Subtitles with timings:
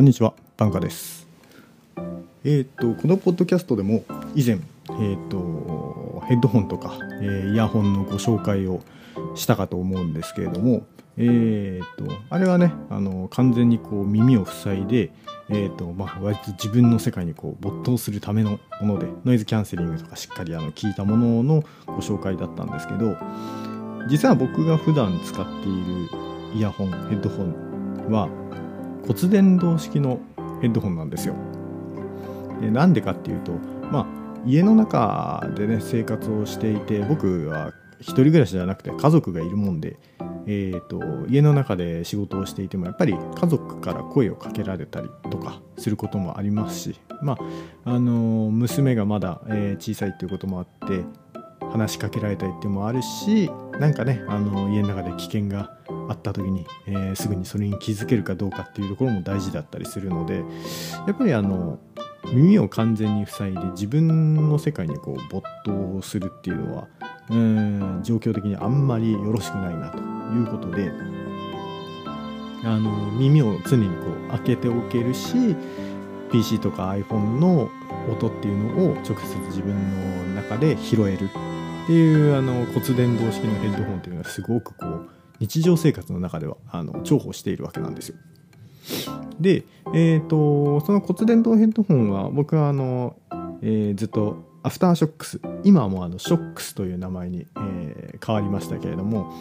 [0.00, 1.26] こんにちは、バンカです。
[2.42, 4.02] えっ、と、このポッドキャストでも
[4.34, 4.58] 以前、
[4.98, 8.80] えっ、と、ヘッドホンとか、えーイヤホンのご紹介を
[9.34, 10.86] したかと思うんですけれども、
[11.22, 15.12] えっ、と、あれはね、あの、完全にこう耳を塞いで、
[15.50, 23.16] えっ、と、まあ、割と自分の世界にこう没頭するためのもので、ノイズキャンセリングとかしっかりあの聞いたもののご紹介だったんですけど、
[24.08, 26.08] 実は僕が普段使っている
[26.54, 28.28] イヤホン、ヘッドホンは、
[29.06, 30.20] 骨伝導式の
[30.62, 31.34] ヘッドホンなんですよ。
[32.60, 33.52] でなんでかっていうと、
[33.90, 34.06] まあ、
[34.46, 39.98] 家の中でね生活をしていて僕は一人暮らしじゃなくて家族がいるもんで、
[40.46, 47.38] えー、と家の中で仕事をしていてもやっぱり家族から声をかけられたりとかすることもありますし、ま
[47.84, 51.04] ああの娘がまだ、えー小さいっていうこともあって
[51.72, 60.44] 話しかけられたりっていうのもあるしなんかね、あの家の中で危険があった時に、えーすぐにそれに気づけるかどうかっていうところも大事だったりするので
[61.06, 61.78] やっぱりあの
[62.32, 66.88] 耳を完全に塞いで自分の世界にこう没頭するっていうのは
[67.30, 70.92] うん状況的にあんまりよろしくないなということで
[72.64, 75.56] あの耳を常にこう開けておけるし
[76.32, 77.70] PC とか iPhone の
[78.10, 79.14] 音っていうのを直接
[79.48, 79.74] 自分
[80.34, 88.16] の中で拾えるっていうあの骨伝導式のヘッドホンっていうのはすごくこう日常生活の中ではあの重宝しているわけなんですよ。
[89.40, 89.64] で、
[89.94, 93.16] えー、とその骨伝導ヘッドホンは僕はあの、
[93.62, 95.40] えーずっとアフターショックス。
[95.64, 99.32] 今はもうあのショックスという名前に、えー変わりましたけれども、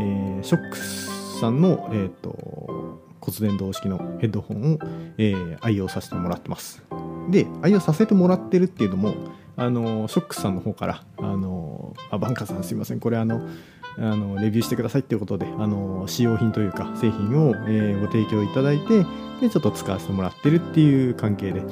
[0.00, 4.78] えーショックスさんの、えー、と骨伝導式のヘッドホンを、
[5.18, 6.82] えー愛用させてもらってます。
[7.30, 9.14] で愛用させてもらってるっていうのも
[9.56, 13.00] あのショックスさんの方からあのあバンカーさんすいません。
[13.00, 13.46] これあの
[13.98, 19.06] あのレビューしてくださいっていうことであの使用品というか製品を、えーご提供いただいて
[19.40, 21.62] でちょっと使わせてもらってるっていう関係で。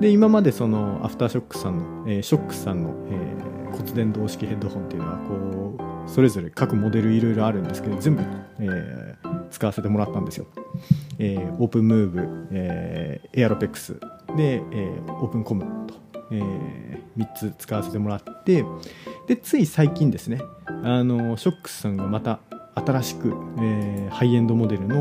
[0.00, 8.22] で今までそのアフターショックさんの、えーショックさんの、えー骨伝導式ヘッドホンっていうのはこうそれぞれ各モデルいろいろあるんですけど全部、
[8.58, 10.46] えー使わせてもらったんですよ、
[11.18, 13.94] えーオープンムーブ、えーエアロペックス
[14.36, 15.94] で、えーオープンコムと、
[16.32, 18.64] え3つ使わせてもらって
[19.28, 22.40] でつい最近ですねあのショックさんがまた
[22.74, 23.28] 新しく、
[23.58, 24.96] えーハイエンドモデルの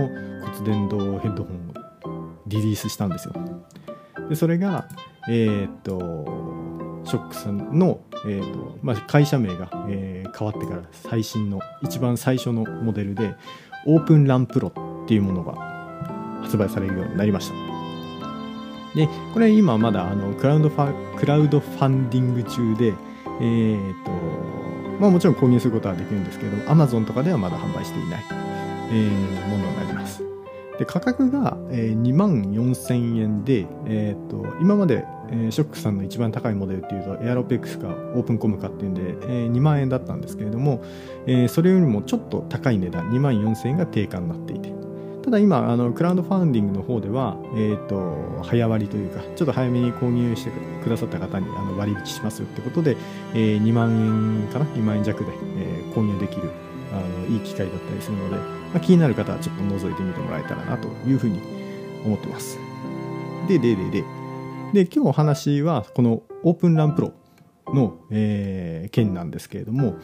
[0.45, 3.33] 骨伝導ヘッドホンをリリースしたんですよ。
[4.29, 4.88] でそれが
[5.28, 6.40] えーっと
[7.06, 13.35] ショックさんの、えーっとまあ、会社名が、えー変わってから最新の一番最初のモデルで
[13.85, 14.72] オープンランプロ
[15.03, 17.56] っていうものが発売されるようになりました。
[18.95, 22.94] でこれ今まだあのクラウドファクラウドファンディング中で
[23.41, 24.12] えーっと
[25.00, 28.23] まあもちろん購入することはできるんですけれども Amazon とかではまだ販売していない、
[28.91, 29.09] え
[29.47, 30.28] ものになります。
[30.79, 40.81] で価格が、えー2万4000円で、えー、と今まで、えーショックさんの一番高いモデルっていうとエアロペックスかオープンコムかっていうんで、えー2万円だったんですけれども、
[41.28, 44.73] えーそれよりもちょっと高い値段2万4000円が定価になっていて。
[45.22, 50.51] ただ今あのクラウドファンディングの方では、えー、と早割りというかちょっと早めに購入して
[50.81, 52.95] くださった方にあの割引しますよってことで、
[53.34, 56.50] えー2万円かな？2万円弱で、え購入できる
[56.91, 58.44] あのいい機会だったりするので、ま
[58.75, 61.41] あ、気になる方はちょっと覗いてみてもらえたらなというふうに
[62.05, 62.57] 思ってます。
[63.47, 64.03] で、で、で、で、
[64.73, 67.13] で、今日お話はこのオープンランプロ
[67.67, 69.97] の、えー件なんですけれども、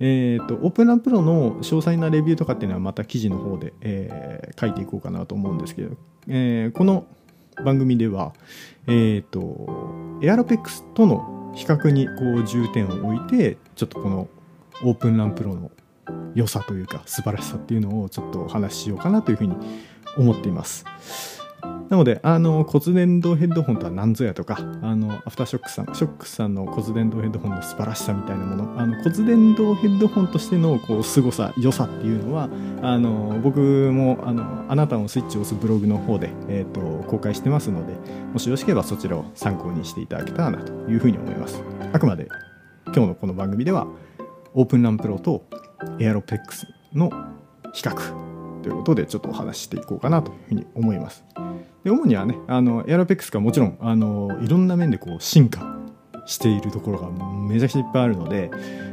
[0.00, 5.96] えー、とオープンランプロの詳細なレビューとかっていうのはまた記事の方で、えー書いていこうかなと思うんですけど、
[6.26, 7.06] えーこの
[7.64, 8.32] 番組では、
[8.86, 12.12] えー、とエアロペックスとの比較にこ
[12.42, 14.28] う重点を置いてちょっとこの
[14.82, 15.70] オープンランプロの
[16.34, 19.56] 良さというか素晴らしさっていうのをちょっとお話ししようかなというふうに
[20.16, 20.84] 思っています。
[21.88, 32.50] なので、あの、骨伝導ヘッドホンとは何ぞやとか、あの、アフターショックさん、ショックさんの骨伝導ヘッドホンの素晴らしさみたいなもの、あの、骨伝導ヘッドホンとしての、こう、凄さ、良さっていうのは、
[32.82, 37.94] あの、僕も、あの、あなたのスイッチを押すブログの方で、えっ、と、公開してますので、
[38.34, 41.62] もしよろしければそちらを参考にしていただけたらなというふうに思います。
[41.94, 42.28] あくまで、
[42.88, 43.86] 今日のこの番組では、
[44.52, 45.46] オープンランプロと
[45.98, 47.10] エアロペックスの
[47.72, 47.94] 比較
[48.62, 51.24] ということでちょっとお話ししていこうかなというふうに思います。
[51.84, 55.76] で主にはねあのエアロペックスがもちろんあのいろんな面でこう進化
[56.26, 58.50] しているところがめちゃくちゃいっぱいあるので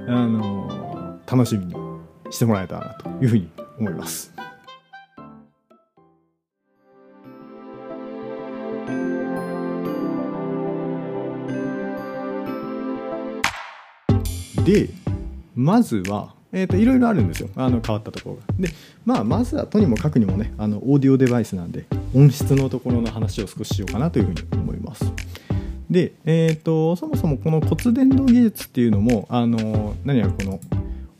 [0.07, 1.75] あの楽しみに
[2.29, 3.49] してもらえたらなというふうに
[3.79, 4.33] 思います。
[14.63, 14.89] で
[15.53, 18.41] まずはえーと、いろいろあるんですよあの変わったところが。
[18.57, 18.69] で、
[19.05, 21.85] まあ、まずはとにもかくにもねあのオーディオデバイスなんで
[22.15, 25.05] 音質のところの話を少ししようかなというふうに思います。
[25.91, 30.61] で、えーと、そもそもこの骨伝導技術っていうのもあの何やらこの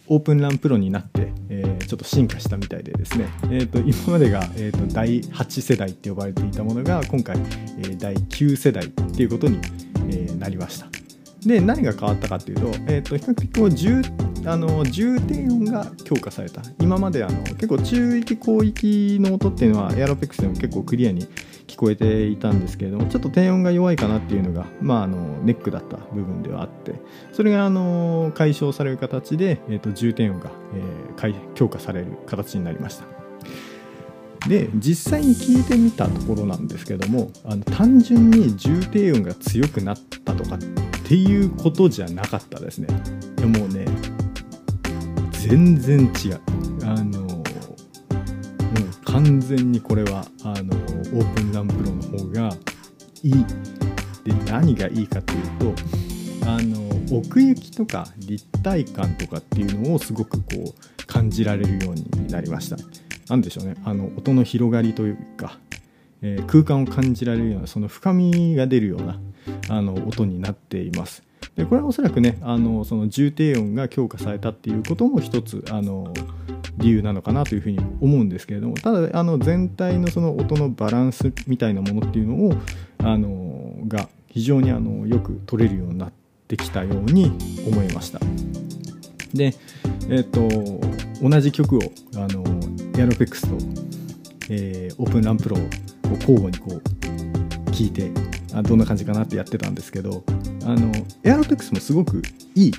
[0.08, 9.60] オープンランプロになって、えー、ちょっと進化したみたいでですね、えーと、今までが、えーと、第8世代って呼ばれていたものが今回、えー、第9世代っていうことに、
[10.10, 10.88] えー、なりました。
[11.46, 14.02] で何が変わったかっていうと,、えー、と比較的こう重
[14.46, 21.28] あの重低音が強化された今まであの結構中域広域の音っていうのはエアロペックスでも結構クリアに
[21.68, 26.94] 聞こえていたんですけれどもちょっと低音が弱いかなっていうのが、まあ、あのネックだった部分ではあって
[27.34, 33.06] それがあの解消される形で、えー、と重低音が、えー、強化される形になりました。
[34.48, 40.60] で実際に聞いてみたところなんですけどもあの単純に重低音が強くなったとかっ
[41.08, 42.88] ていうことじゃなかったですね。
[43.40, 43.86] いやもうね
[45.48, 46.42] 全然違う。
[46.84, 47.44] あのもう
[49.06, 52.50] 完全にこれはあのオープンランプロの方が
[53.22, 53.46] いい。
[54.24, 60.46] で何がいいかっていうとあの奥行きとか立体感とかっていうのをすごくこ
[60.76, 62.78] う感じられるようになりました。
[63.30, 65.60] 何でしょうねあの音の広がりというか、
[66.24, 69.20] えー、空間を感じられるようなその深みが出るような
[69.70, 71.22] あの音になっています。
[71.56, 76.14] でこれはおそらくねあのその重低音が強化されたっていうことも一つあの
[76.78, 82.54] 理由なのかなというふうに思うんですけれどもただあの全体のその音のバランスみたいなものっていうのを
[83.00, 86.12] あのが非常にあのよく取れるようになっ
[86.48, 87.32] てきたように
[87.66, 88.20] 思いました。
[89.34, 89.54] で、
[90.10, 91.82] え、ー、と同じ曲を
[92.16, 92.44] あの
[92.98, 93.56] エアロペックスと、
[94.50, 95.60] えー、オープンランプロを
[96.20, 97.35] 交互にこう
[97.76, 98.10] 聞いて
[98.54, 100.24] あどんな感じかなってやってたんですけど
[100.64, 100.94] あの
[101.24, 102.22] エアロペックスもすごく
[102.56, 102.72] いい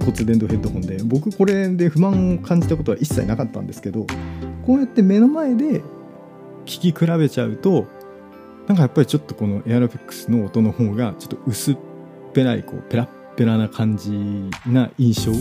[0.00, 4.06] 骨伝導ヘッドホンで僕これで不満を感じたことは一切なかったんですけど
[4.64, 5.82] こうやって目の前で
[6.66, 7.86] 聞き比べちゃうと
[8.68, 11.76] なんかやっぱりちょっとこのエアロペックスの音の方がちょっと薄っ
[12.32, 14.10] ぺらいこうペラッペラな感じ
[14.66, 15.34] な印象を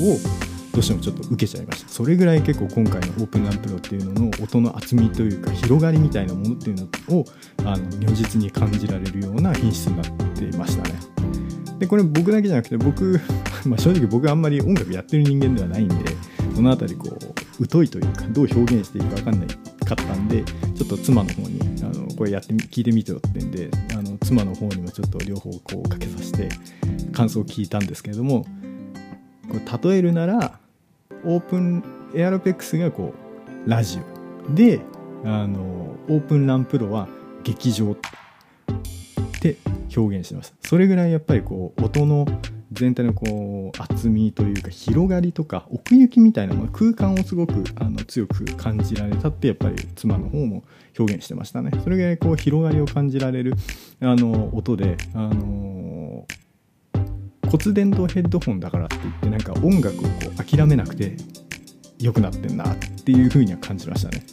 [0.77, 1.89] どうしてもちょっと受けちゃいました。
[1.89, 6.75] それぐらい結構今回のオープンランプロっていうのの音の厚みというか広がりみたいなものっていう
[7.09, 7.25] のを
[7.65, 10.99] あの如実に感じられるような品質になっていましたね。
[11.79, 13.19] でこれ僕だけじゃなくて僕、
[13.65, 15.95] まあ、正直僕あんまり音楽やってる人間ではないんで
[16.53, 17.17] その辺りこ
[17.59, 20.43] う疎いというかどう表現していいか分かんないかったんで
[20.75, 26.49] ちょっと妻の方にあのこれやって聞いてみてよってんであの妻の方にもちょっと両方こうかけさせて
[27.13, 28.45] 感想を聞いたんですけれども
[29.49, 29.55] こ
[29.87, 30.46] れ例えるなら
[31.23, 31.83] オープン
[32.13, 33.13] エアロペックスがこ
[33.65, 34.53] うラジオ。
[34.53, 34.79] で
[35.23, 37.07] あのオープンランプロは
[37.43, 37.95] 劇場っ
[39.41, 39.57] て
[39.95, 42.25] 表現してましたそれぐらいやっぱりこう音の
[42.71, 50.63] 全体のこう厚みというか広がりとか奥行きみたいなもの空間をすごくあの強く感じられたってやっぱり妻の方も
[50.97, 51.71] 表現してましたね。
[51.83, 53.53] それぐらいこう広がりを感じられる
[54.01, 55.76] あの音であの
[57.49, 61.15] 骨伝導ヘッドホンだからって言ってなんか音楽をこう諦めなくて
[61.99, 64.23] 良くなってんなっていう風には感じましたね。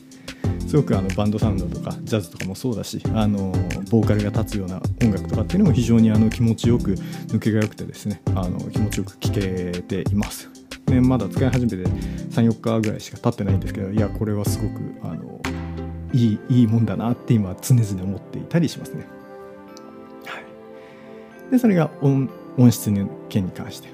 [0.66, 3.52] すごくあのバンドサウンドとかジャズとかもそうだしあの
[3.90, 6.94] ボーカルが立つような音楽とかっていうのも非常にあの気持ちよく
[7.28, 10.50] 抜けが良くてですねあの気持ちよく聴けています、
[10.88, 15.40] ね、まだ使い始めて34日ぐらいしか経ってないんですけどいやこれはすごくあの
[16.12, 19.06] いいいいもんだなって今常々思っていたりしますね、
[20.26, 23.88] はい、でそれが音音質の件に関して。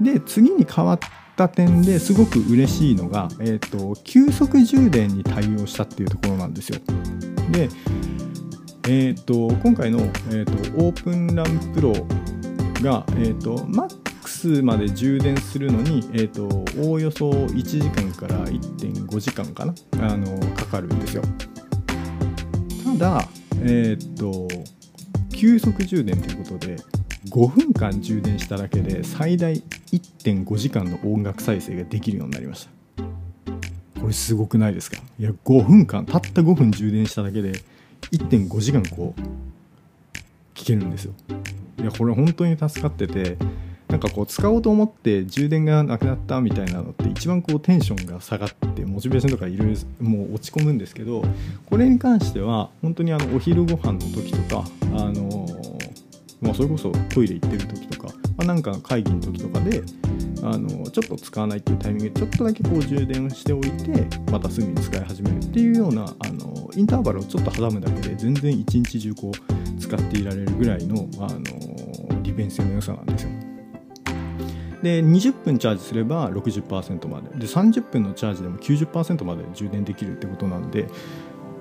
[0.00, 0.98] で次に変わっ
[1.36, 6.78] た点ですごく嬉しいのが、えーと、急速充電に対応したっていうところなんですよ。
[7.50, 7.68] で、
[8.88, 11.92] えーと、今回の、えーと、オープンランプロ
[12.82, 21.22] が、えー、と MAX まで充電するのに、えー、とおおよそ1時間から1.5時間かなあのかかるんですよ。
[22.98, 23.28] ただ、
[23.62, 24.48] え、ー、と
[25.32, 26.76] 急速充電ということで
[27.30, 29.54] 5分間充電しただけで最大
[29.92, 34.00] 1.5時間の音楽再生ができるようになりました。
[34.00, 34.98] これすごくないですか？
[35.18, 37.52] いや5分間たった5分充電しただけで
[38.12, 39.20] 1.5時間こう
[40.54, 41.12] 聴けるんですよ。
[41.80, 43.36] いやこれ本当に助かってて
[43.88, 51.24] なんかこう使おうと思って充電がなくなったみたいなのって一番こうテンションが下がってモチベーションとかいろいろもう落ち込むんですけど
[51.66, 55.46] これに関しては本当にあのお昼ご飯の時とかあの
[56.40, 59.82] まあ、それこそトイレ行ってる時とか、まあ、なんか会議の時とかで
[60.42, 73.30] あのちょっと使わないっていうタイミングでちょっとだけこう充電しておいてまたすぐに使い始めるっていうようなあのインターバルをちょっと挟むだけで全然一日中こう使っていられるぐらいのあの利便性の良さなんですよ。
[74.82, 80.86] で20分チャージすれば60%までで30分のチャージでも90%まで充電できるってことなんで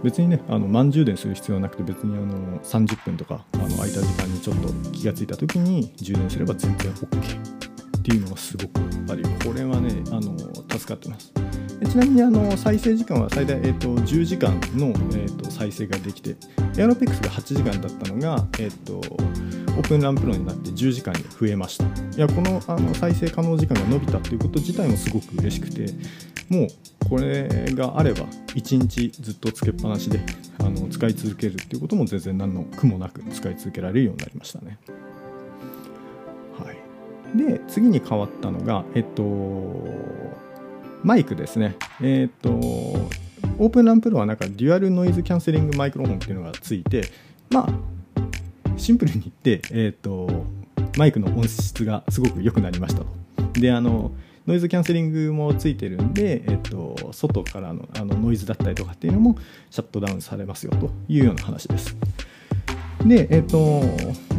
[0.03, 8.71] 別にねあの満充電する必要はなくて別にあの30分とかあの空いた時間にちょっと気が付いた時に充電すれば全然 OK っていうのがすごく
[9.11, 10.37] あるこれはねあの
[10.69, 11.33] 助かってます。
[11.85, 16.35] ちなみにあの再生時間は最大、えーと、10時間の、えーと、再生ができて
[16.75, 19.01] エアロペックスが8時間だったのが、えー、と
[19.77, 21.87] オープンランプロになって10時間に増えましたい
[22.19, 25.93] やこのあの再生可能時間が伸びたっていうこと自体もすごく嬉しくて
[26.49, 26.67] もう
[27.07, 30.19] これがあれば1日ずっとつけっぱなしで
[30.59, 34.79] あの使い続けるっていうことも全然何の苦もなく使い続けられるようになりましたね。
[36.57, 39.23] はい、で次に変わったのがえっと
[41.03, 41.75] マイクですね。
[42.01, 47.09] えっとオープンランプロはなんかデュアルノイズキャンセリングマイクロフォンっていうのがついて
[47.49, 47.96] まあ
[48.77, 50.45] シンプルに言って、えっと
[50.97, 53.07] マイクの音質がすごく良くなりましたと。
[53.53, 54.11] であの
[54.47, 59.37] ノイズキャンセリングもついてるんで、えっと、外からのあのノイズだったりとかっていうのも
[59.69, 61.97] シャットダウンされますよというような話です。
[63.05, 63.83] で、えっと、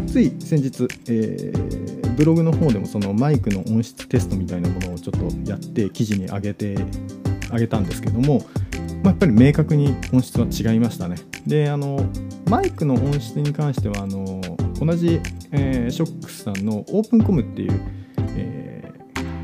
[0.07, 6.77] つい先日、えー、ブログの方でもそのマイクの音質テストみたいなものをちょっとやって記事に上げて
[7.51, 8.43] あげたんですけども、
[9.03, 11.17] まあ、やっぱり明確に音質は違いましたね。
[11.47, 12.05] であの
[12.49, 14.41] マイクの音質に関してはあの
[14.81, 15.21] 同じ、
[15.53, 17.81] えー、ショックスさんのオープンコムっていう、
[18.37, 18.69] えー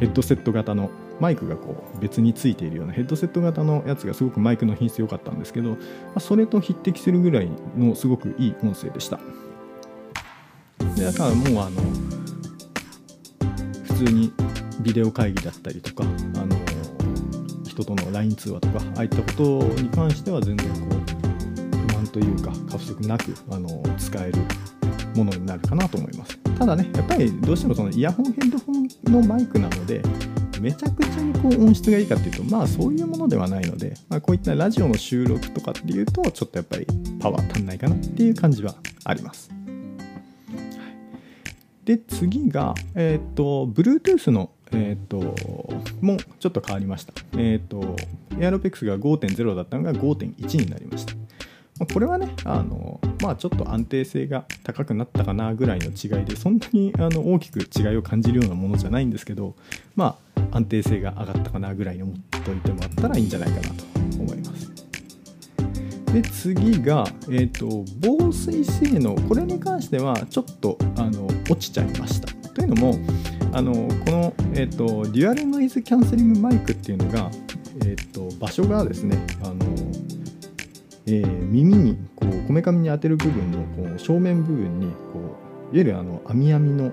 [0.01, 5.77] ヘッドセット型のマイクがこう別についているようなヘッドセット型のやつがすごくマイクの品質良かったんですけど、ま
[6.17, 9.19] あ、それと匹敵するぐらいのすごくいい音声でした
[10.97, 11.81] でだからもうあの
[13.87, 14.33] 普通に
[14.81, 16.64] ビデオ会議だったりとかあの
[17.75, 24.39] 人との LINE 通話とかああいったことに関しては全然こう不満というか過不足なくあの使える
[25.17, 26.39] ものになるかなと思います。
[26.59, 30.03] ただねやっぱりどうしてもそのイヤホンヘッドホンのマイクなので
[30.61, 36.87] めちゃくちゃにこう音質がいいかっていうとまあそういうものではないので、まあ、こういったラジオの収録とかっていうとちょっとやっぱり
[37.21, 39.51] パワー足んないかなっていう感じはあります。
[41.85, 45.19] で次が、えっ、と Bluetooth のえっ、ー、と
[46.01, 47.13] もちょっと変わりました。
[47.39, 47.97] えっ、ー、と
[48.31, 51.15] AirPods が5.0だったのが5.1になりました。
[51.93, 59.57] これはねあのまあちょっと安定性が高くなったかなぐらいの違いでそんなにあの大きく違いを感じるようなものじゃないんですけど
[59.97, 63.85] まあ安定性が上がったかなぐらいに思っておいてもらったらいいんじゃないかなと
[64.21, 64.73] 思います。
[66.13, 69.17] で次が、えーと、防水性能。
[69.17, 72.29] これに関してはちょっとあの落ちちゃいました。
[72.51, 72.95] というのも
[73.55, 77.31] あのこの、えーと、デュアルノイズキャンセリングマイクっていうのが、
[77.85, 79.55] えーと場所がですねあの
[81.07, 85.37] えー、耳にこうこめかみに当てる部分のこう正面部分にこ
[85.73, 86.93] ういわゆるあの網網の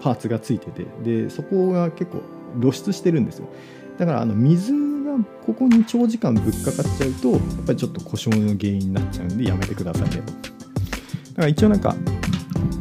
[0.00, 2.22] パーツがついててでそこが結構
[2.58, 3.48] 露出してるんですよ。
[3.98, 4.78] だからあの水が
[5.44, 10.22] ここに長時間ぶっかかっちゃうとやっぱりちょっと故障の原因になっちゃうんでやめてくださいねと。
[10.22, 11.94] だから一応なんか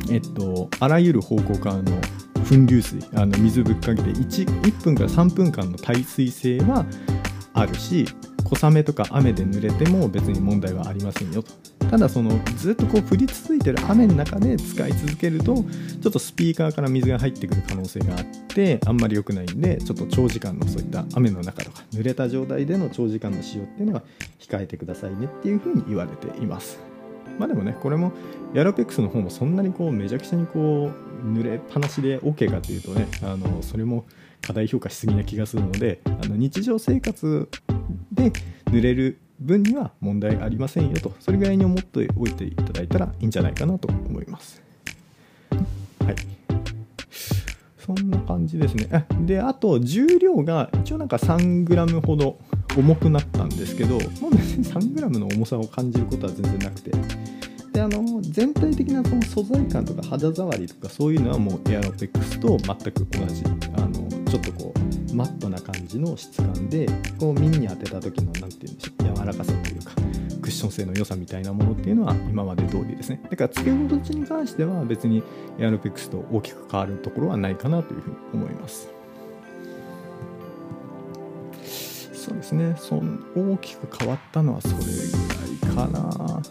[0.09, 1.83] えっとあらゆる方向からの
[2.51, 6.85] 粉流水あの水ぶっかけて 1, 1分から3分間の耐水性は
[7.53, 8.05] あるし
[8.43, 11.53] 小雨とか雨で濡れても別に問題はありませんよと。
[11.89, 15.63] ただそのずっとこう降り続いてる雨の中で使い続けるとちょ
[16.09, 24.03] っとスピーカーから水が入ってくる可能性があってあんまり良くないんでちょっと長時間のそういった雨の中とか濡れた状態での長時間の使用っていうのは
[24.39, 26.90] 控えてくださいねっていうふうに言われています。
[27.37, 28.11] まあでもねこれも
[28.53, 30.91] ヤロペックスの方もそんなにこうめちゃくちゃにこ
[31.23, 34.05] う濡れっぱなしで OK かっていうとねあのそれも
[34.41, 37.49] 過大評価しすぎな気がするのであの日常生活
[38.11, 38.31] で
[38.65, 44.61] 濡れる分には問題ありませんよとそれぐらいに思っておいていただいたらいいんじゃないかなと思います。
[46.05, 46.15] はい。
[47.79, 49.05] そんな感じですね。
[49.25, 52.37] であと重量が一応なんか 3g ほど
[52.77, 56.91] 重くなったんですけどもう別に 3g の重さを感じることは全然なくて。
[57.71, 63.43] であの全体的なその素材感とか肌触りとかそういうのはもうエアロペックスと全く同じ
[63.77, 66.87] あのちょっとこうマットな感じの質感で
[67.17, 69.91] こう耳に当てた時の何て言うんでしょう柔らかさというか
[70.41, 73.21] クッション性の良さみたいなものっていうのは今まで通りですね。
[73.29, 75.23] だから付け心地に関しては別に
[75.59, 79.00] エアロペックスと大きく変わるところはないかなというふうに思います。
[82.31, 82.75] そうですね。
[82.77, 83.03] そ
[83.35, 84.79] 大きく変わったのはそれぐ
[85.73, 86.41] らいかな。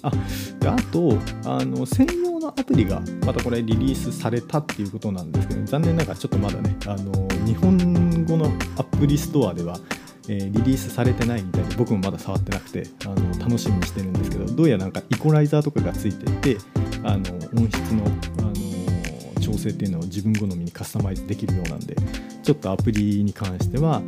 [0.00, 0.12] あ
[0.60, 7.12] であとあの専用のアプリがまたこれリリースされたっていうことなんですけど残念ながらちょっとまだねあの
[7.44, 9.80] 日本語のアプリストアでは、
[10.28, 16.58] え、リリースされてないみたいで僕もまだ触ってなくてあの楽しみにしてるんですけどどうやらなんかイコライザーとかがついてて
[17.02, 17.24] あの
[17.56, 21.96] 音質の、あの調整っていうのを自分好みにカスタマイズできるようなんで
[22.44, 24.00] ちょっとアプリに関しては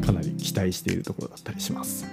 [0.00, 2.04] かなり期待しているところだったりします。
[2.04, 2.12] はい、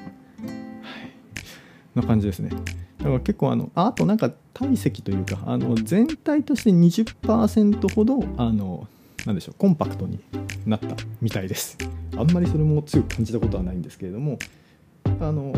[1.96, 2.50] な感じですね。
[2.98, 8.88] だから結構あのあとなんか体積というかあの全体として20%ほどあの
[9.26, 10.20] なでしょうコンパクトに
[10.66, 11.78] なったみたいです
[12.16, 14.40] あんまりそれも強く感じたことはないんですけれども
[15.20, 15.54] あの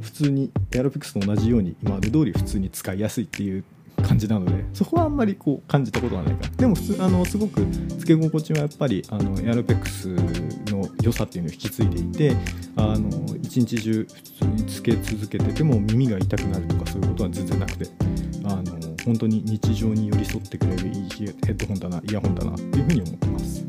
[0.00, 3.64] 普通にエアロピクスと同じように今まで通り普通に使いやすいっていう
[4.02, 7.66] 感じなのでそこはあんまりこう感じたことはないかでも普通あのすごく
[7.98, 10.14] つけ心地はやっぱりあのエアロペックス
[10.88, 12.36] の良さっていうのを引き継いでいて
[12.76, 17.86] あの一日中普通につけ続けてても耳が痛くなるとかそういうことは全然なくて
[18.44, 18.64] あの
[19.04, 23.64] 本当に日常に寄り添ってくれるいいヘッドホンだなイヤホンだなっていうふうに思ってます。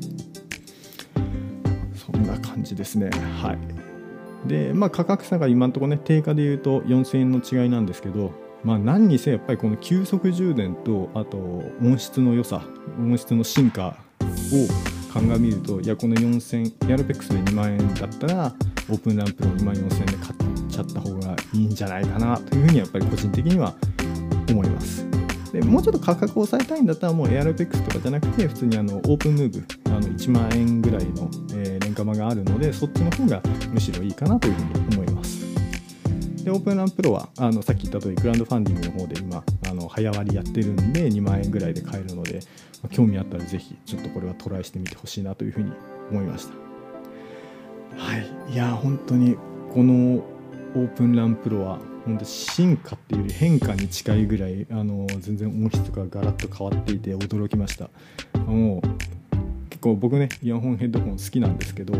[1.96, 3.10] そんな感じですね。
[3.42, 3.80] はい。
[4.48, 8.32] でまあ価格差が今のところね定価で言うと4000円の違いなんですけど
[8.64, 11.38] まあ何にせやっぱりこの急速充電とあと
[11.82, 12.64] 音質の良さ
[12.98, 18.54] 音質の進化を鑑みるといやこの4000エアロペックスで2万円だったら
[18.90, 23.74] オープンランプの2万4000円で買っちゃった方がいいんじゃないかなというふうにやっぱり個人的には
[24.50, 25.06] 思います。
[25.52, 33.42] でもうちょっと価格を抑えたいんだったらもうエアロペックスとかじゃなくて普通にあのオープンムーブあの1万円ぐらいの、えー、廉価版があるのでそっちの方が
[33.74, 35.09] むしろいいかなというふうに思います。
[36.44, 42.40] でオープンランプロはあのさっき言った通りグラウンドファンディングの方で今あの早割りやってるんで2万円ぐらいで買えるので、
[42.82, 45.72] まあ、興味あったらぜひちょっとこれはトライしてみてほしいなというふうに
[46.12, 46.54] 思いました。
[47.98, 48.54] はい。
[48.54, 49.36] いや本当に
[49.74, 50.24] この
[50.76, 57.90] オープンランプロは本当進化っていうより変化に近いぐらいあの全然音質がガラッと変わっていて驚きました。
[58.40, 58.82] もう
[59.70, 61.94] 結構僕ねイヤホンヘッドホン好きなんですけど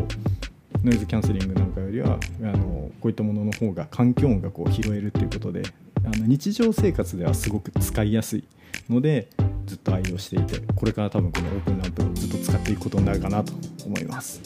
[0.84, 5.64] ノイズキャンセリングなんかよりはあのこういったものの方が環境音がこう拾えるっていうことで
[6.06, 8.44] あの日常生活ではすごく使いやすい
[8.90, 9.30] ので
[9.66, 13.54] ずっと愛用していてこれから多分このオープンランプをずっと使っていくことになるかなと
[13.86, 14.42] 思います。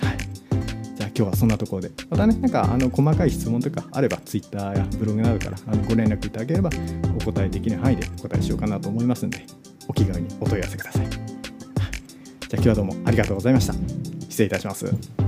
[0.00, 0.18] はい
[0.96, 6.70] じゃあ今日はそんなところでまたねなんかあの細かい質問とかあれば Twitter やブログなどからあのご連絡いただければ
[7.16, 9.44] お答えできる範囲でお答えしようかなと思いますので
[9.88, 11.06] お気軽にお問い合わせください。
[12.52, 13.72] じゃあ今日はどうもありがとうございました。
[14.28, 15.21] 失礼いたします。